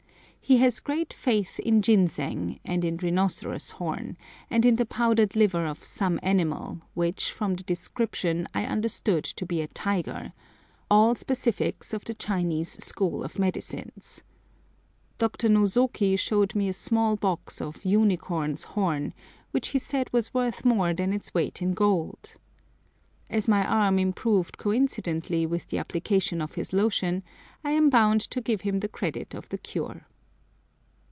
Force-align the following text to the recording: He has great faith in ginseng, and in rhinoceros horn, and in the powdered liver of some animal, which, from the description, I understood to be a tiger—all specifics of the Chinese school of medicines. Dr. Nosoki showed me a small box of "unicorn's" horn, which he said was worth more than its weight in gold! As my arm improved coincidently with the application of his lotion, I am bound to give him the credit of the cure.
He 0.43 0.57
has 0.57 0.81
great 0.81 1.13
faith 1.13 1.59
in 1.59 1.81
ginseng, 1.81 2.59
and 2.65 2.83
in 2.83 2.97
rhinoceros 2.97 3.69
horn, 3.69 4.17
and 4.49 4.65
in 4.65 4.75
the 4.75 4.85
powdered 4.85 5.33
liver 5.33 5.65
of 5.65 5.85
some 5.85 6.19
animal, 6.21 6.81
which, 6.93 7.31
from 7.31 7.55
the 7.55 7.63
description, 7.63 8.49
I 8.53 8.65
understood 8.65 9.23
to 9.23 9.45
be 9.45 9.61
a 9.61 9.67
tiger—all 9.69 11.15
specifics 11.15 11.93
of 11.93 12.03
the 12.03 12.13
Chinese 12.13 12.83
school 12.83 13.23
of 13.23 13.39
medicines. 13.39 14.23
Dr. 15.19 15.47
Nosoki 15.47 16.17
showed 16.19 16.53
me 16.53 16.67
a 16.67 16.73
small 16.73 17.15
box 17.15 17.61
of 17.61 17.85
"unicorn's" 17.85 18.63
horn, 18.63 19.13
which 19.51 19.69
he 19.69 19.79
said 19.79 20.11
was 20.11 20.33
worth 20.33 20.65
more 20.65 20.93
than 20.93 21.13
its 21.13 21.33
weight 21.33 21.61
in 21.61 21.73
gold! 21.73 22.35
As 23.29 23.47
my 23.47 23.65
arm 23.65 23.97
improved 23.99 24.57
coincidently 24.57 25.45
with 25.45 25.67
the 25.67 25.77
application 25.77 26.41
of 26.41 26.55
his 26.55 26.73
lotion, 26.73 27.23
I 27.63 27.71
am 27.71 27.89
bound 27.89 28.19
to 28.21 28.41
give 28.41 28.61
him 28.61 28.81
the 28.81 28.89
credit 28.89 29.33
of 29.33 29.47
the 29.47 29.57
cure. 29.57 30.07